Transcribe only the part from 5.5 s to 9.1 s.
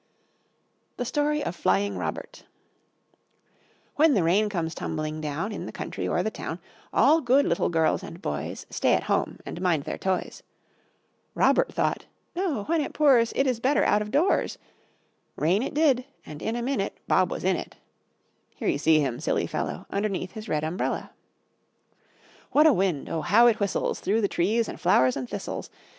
In the country or the town, All good little girls and boys Stay at